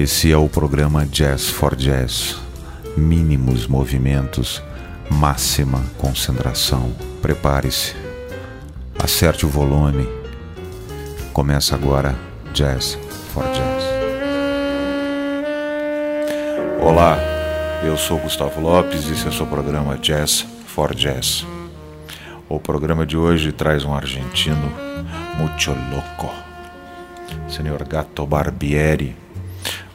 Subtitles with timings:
[0.00, 2.36] Esse é o programa Jazz for Jazz.
[2.96, 4.62] Mínimos movimentos,
[5.10, 6.92] máxima concentração.
[7.20, 7.96] Prepare-se,
[8.96, 10.08] acerte o volume.
[11.32, 12.14] Começa agora
[12.54, 12.96] Jazz
[13.34, 13.84] for Jazz.
[16.80, 17.18] Olá,
[17.82, 21.44] eu sou Gustavo Lopes e esse é o seu programa Jazz for Jazz.
[22.48, 24.72] O programa de hoje traz um argentino
[25.36, 26.32] muito louco,
[27.48, 29.26] Senhor Gato Barbieri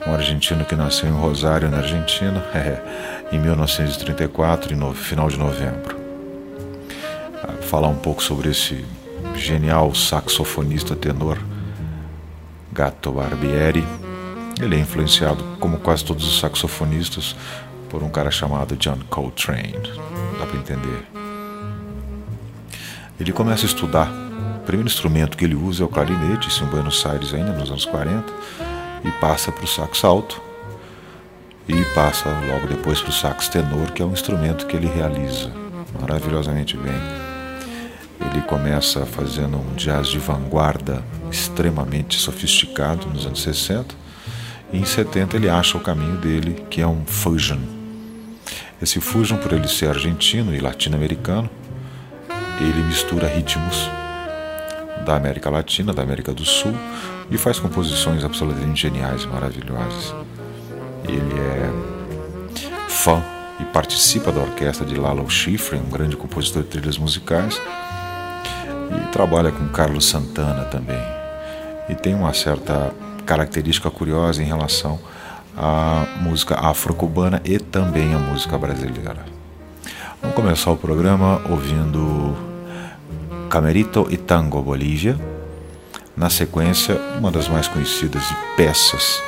[0.06, 2.82] um argentino que nasceu em Rosário, na Argentina, é,
[3.32, 5.98] em 1934, no final de novembro.
[7.44, 8.86] Ah, falar um pouco sobre esse
[9.36, 11.40] genial saxofonista tenor
[12.72, 13.86] Gato Barbieri.
[14.62, 17.36] Ele é influenciado, como quase todos os saxofonistas,
[17.90, 19.74] por um cara chamado John Coltrane.
[20.40, 21.08] Dá para entender.
[23.20, 24.12] Ele começa a estudar.
[24.58, 27.70] O primeiro instrumento que ele usa é o clarinete, isso em Buenos Aires ainda, nos
[27.70, 28.73] anos 40
[29.04, 30.42] e passa para o sax alto
[31.68, 35.52] e passa logo depois para o sax tenor, que é um instrumento que ele realiza
[36.00, 37.02] maravilhosamente bem.
[38.20, 43.96] Ele começa fazendo um jazz de vanguarda extremamente sofisticado nos anos 60
[44.72, 47.60] e em 70 ele acha o caminho dele, que é um fusion.
[48.82, 51.50] Esse fusion, por ele ser argentino e latino-americano,
[52.60, 53.90] ele mistura ritmos
[55.06, 56.74] da América Latina, da América do Sul,
[57.30, 60.14] e faz composições absolutamente geniais e maravilhosas.
[61.08, 63.22] Ele é fã
[63.60, 67.60] e participa da orquestra de Lalo Schifrin, um grande compositor de trilhas musicais,
[68.92, 71.02] e trabalha com Carlos Santana também.
[71.90, 72.94] E tem uma certa
[73.26, 75.00] característica curiosa em relação
[75.58, 79.26] à música afro-cubana e também à música brasileira.
[80.22, 82.53] Vamos começar o programa ouvindo
[83.54, 85.16] Camerito e Tango Bolívia
[86.18, 89.22] na sequência, uma das mais conhecidas de peças,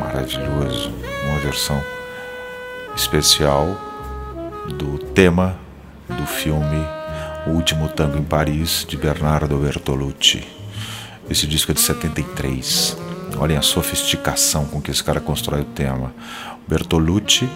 [0.00, 0.90] maravilhoso,
[1.28, 1.78] uma versão
[2.96, 3.66] especial
[4.78, 5.58] do tema
[6.08, 6.82] do filme
[7.46, 10.48] O Último Tango em Paris, de Bernardo Bertolucci.
[11.28, 12.96] Esse disco é de 73.
[13.38, 16.14] Olhem a sofisticação com que esse cara constrói o tema.
[16.66, 17.46] Bertolucci,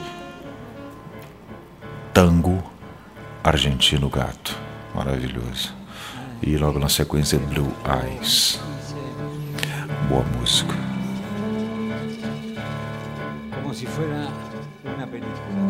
[2.12, 2.62] tango
[3.42, 4.68] argentino gato.
[4.94, 5.74] Maravilhoso
[6.42, 8.60] e logo na sequência Blue Eyes.
[10.08, 10.74] Boa música.
[13.54, 14.28] Como se fuera
[14.84, 15.69] una película.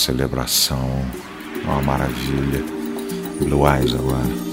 [0.00, 1.04] Celebração,
[1.62, 2.64] uma maravilha.
[3.40, 4.49] Blue Eyes agora.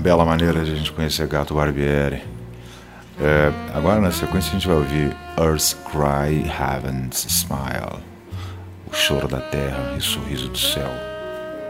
[0.00, 2.22] Bela maneira de a gente conhecer Gato Barbieri.
[3.20, 8.02] É, agora na sequência a gente vai ouvir Earth's Cry, Heaven's Smile,
[8.90, 10.90] o choro da terra e o sorriso do céu.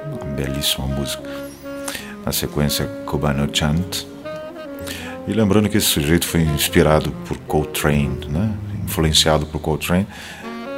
[0.07, 1.29] Uma belíssima música.
[2.25, 4.07] Na sequência, Cubano Chant.
[5.27, 8.55] E lembrando que esse sujeito foi inspirado por Coltrane, né?
[8.85, 10.07] influenciado por Coltrane.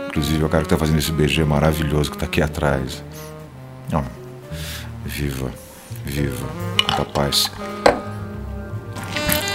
[0.08, 3.02] Inclusive é o cara que está fazendo esse BG maravilhoso que está aqui atrás.
[3.90, 4.04] Não,
[5.04, 5.50] viva,
[6.04, 6.46] viva,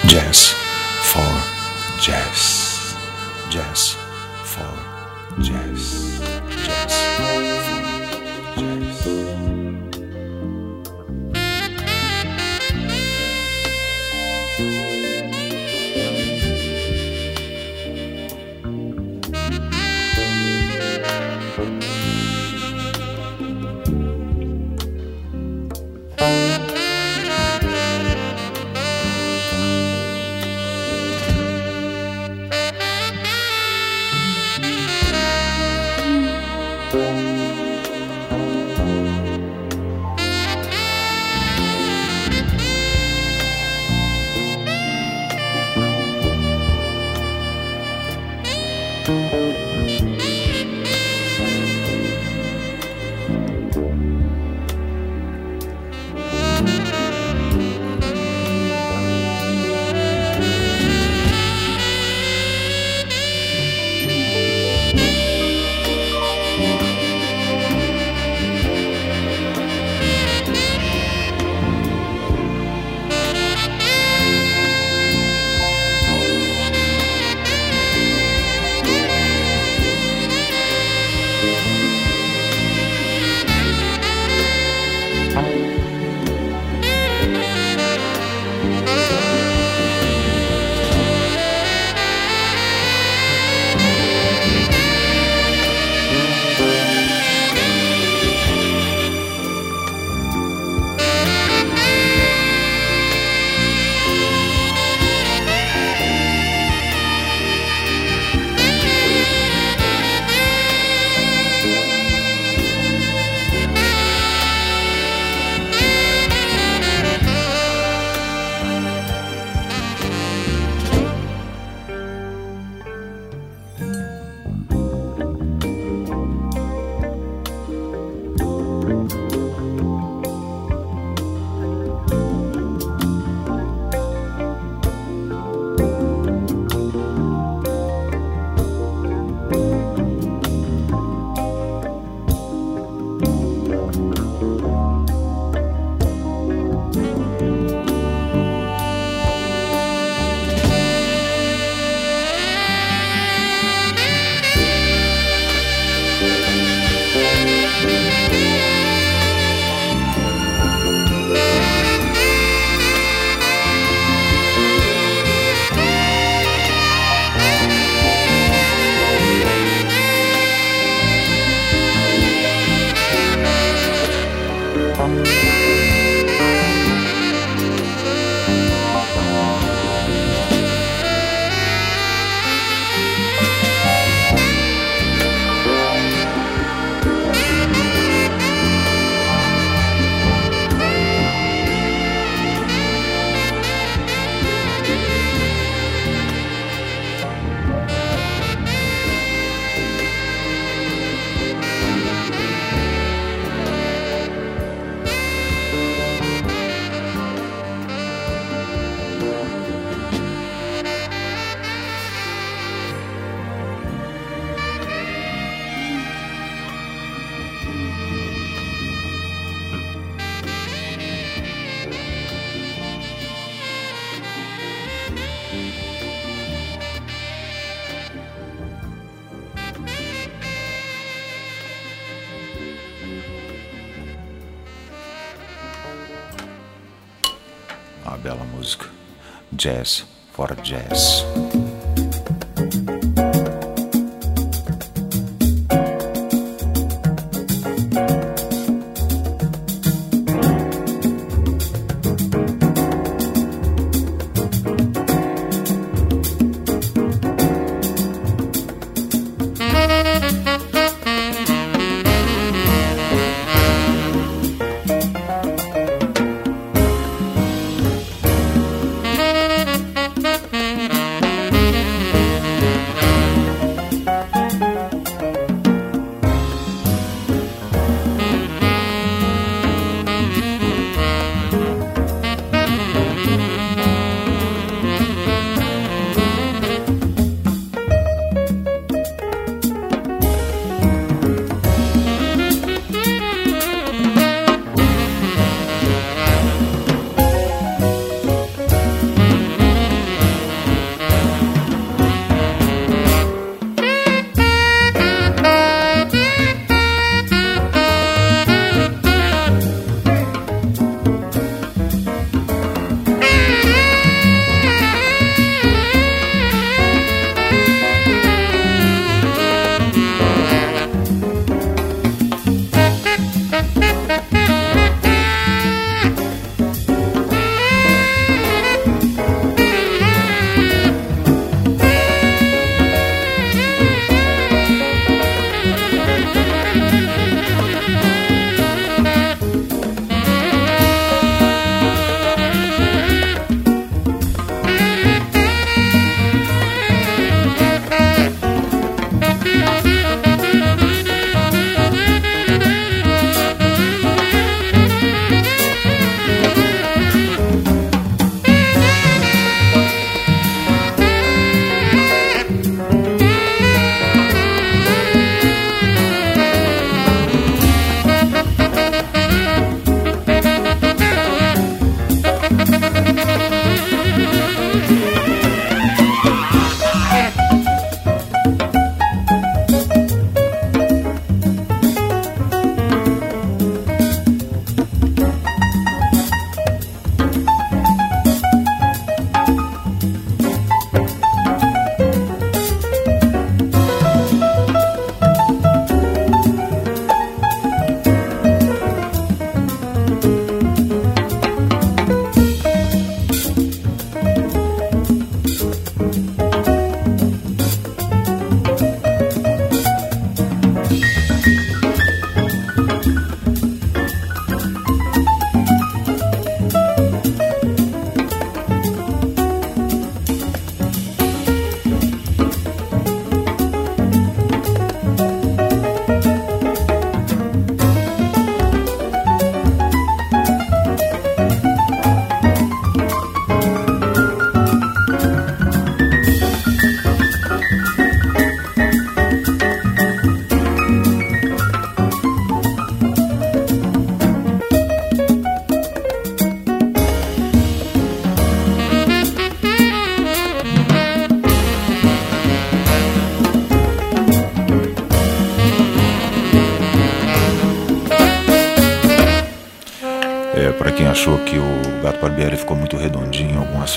[0.08, 0.54] Jazz
[1.04, 1.28] for
[2.00, 2.96] jazz.
[3.50, 3.97] Jazz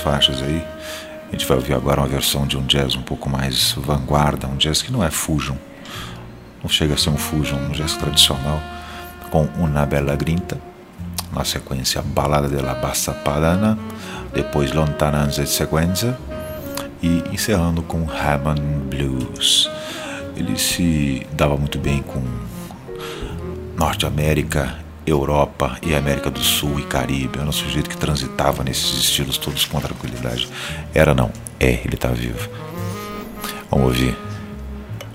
[0.01, 0.63] faixas aí.
[1.29, 4.57] A gente vai ouvir agora uma versão de um jazz um pouco mais vanguarda, um
[4.57, 5.55] jazz que não é fusion,
[6.61, 8.61] não chega a ser um fusion, um jazz tradicional,
[9.29, 10.59] com Una Bella Grinta,
[11.31, 13.79] na sequência Balada della Bassa Padana,
[14.33, 16.17] depois Lontananza e Sequenza,
[17.01, 19.69] e encerrando com Hammond Blues.
[20.35, 22.21] Ele se dava muito bem com
[23.77, 27.39] Norte América, Europa e América do Sul e Caribe.
[27.39, 30.47] Era um sujeito que transitava nesses estilos todos com tranquilidade.
[30.93, 32.49] Era não, é, ele está vivo.
[33.69, 34.17] Vamos ouvir.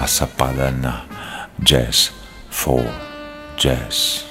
[0.00, 1.04] Angabassa Padana
[1.62, 2.10] Jazz
[2.48, 2.82] for
[3.56, 4.29] Jazz.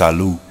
[0.00, 0.49] Salud.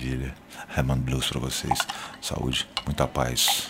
[0.00, 0.34] Maravilha.
[0.76, 1.78] Herman Blues para vocês.
[2.20, 3.69] Saúde, muita paz.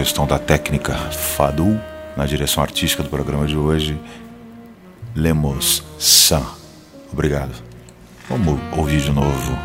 [0.00, 1.78] Sugestão da técnica Fadu
[2.16, 4.00] na direção artística do programa de hoje,
[5.14, 6.42] Lemos San.
[7.12, 7.52] Obrigado.
[8.26, 9.58] Vamos ouvir de novo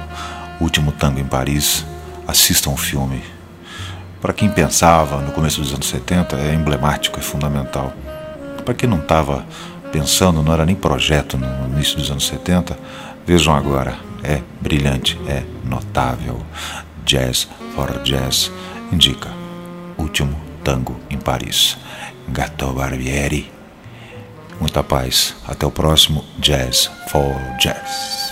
[0.59, 1.85] Último Tango em Paris.
[2.27, 3.23] Assistam o filme.
[4.19, 7.93] Para quem pensava no começo dos anos 70, é emblemático, é fundamental.
[8.65, 9.45] Para quem não estava
[9.89, 12.77] pensando, não era nem projeto no início dos anos 70,
[13.25, 13.95] vejam agora.
[14.21, 16.45] É brilhante, é notável.
[17.05, 18.51] Jazz for Jazz
[18.91, 19.44] indica
[19.97, 21.77] último tango em Paris.
[22.27, 23.51] Gato Barbieri.
[24.59, 25.35] Muita paz.
[25.47, 28.24] Até o próximo Jazz for Jazz.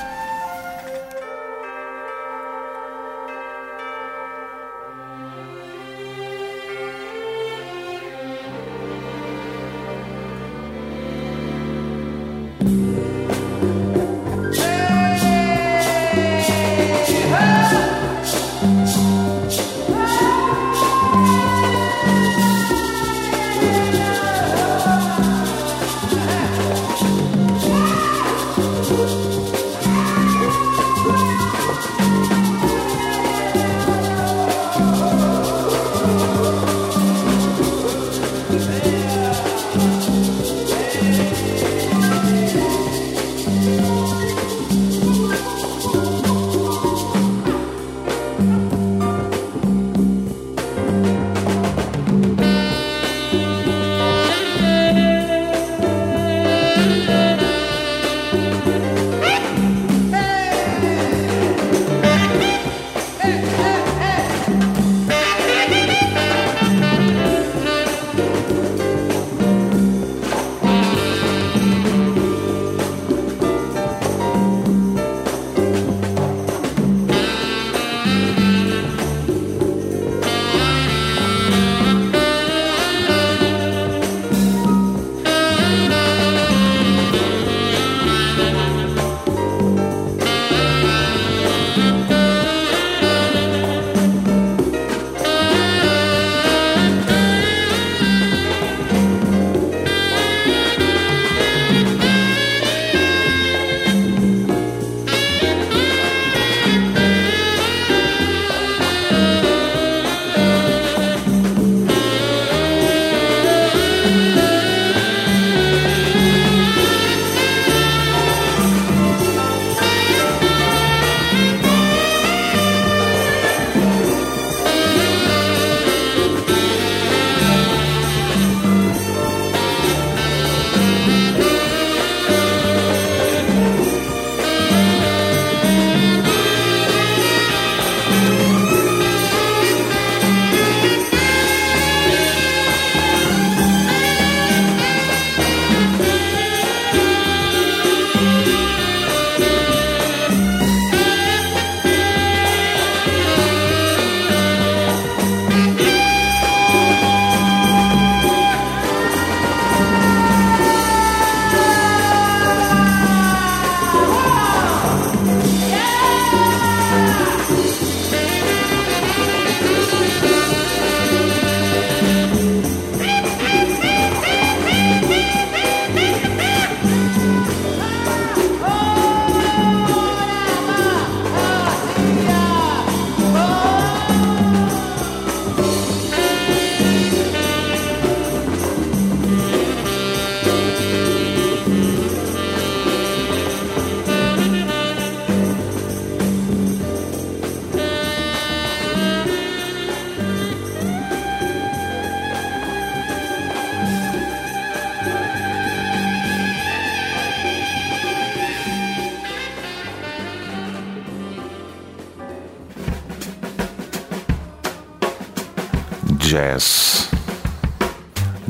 [216.63, 217.09] Jazz,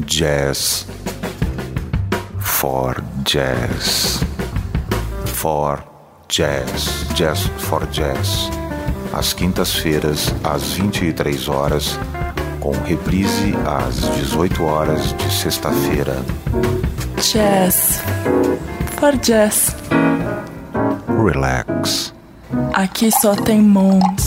[0.06, 0.86] jazz,
[2.40, 4.20] for jazz,
[5.26, 5.84] for
[6.28, 8.50] jazz, jazz for jazz,
[9.14, 12.00] às quintas-feiras às 23 horas,
[12.60, 16.24] com reprise às 18 horas de sexta-feira.
[17.18, 18.00] Jazz
[19.00, 19.76] for jazz.
[21.26, 22.14] Relax.
[22.74, 24.23] Aqui só tem monstro.